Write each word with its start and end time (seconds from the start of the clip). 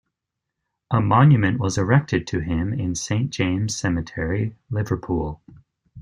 A 0.89 0.99
monument 0.99 1.59
was 1.59 1.77
erected 1.77 2.25
to 2.25 2.39
him 2.39 2.73
in 2.73 2.95
Saint 2.95 3.29
James 3.29 3.75
Cemetery, 3.77 4.55
Liverpool. 4.71 5.43